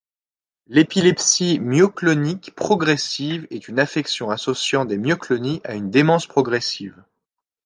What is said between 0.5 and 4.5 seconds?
L'épilepsie myoclonique progressive est une affection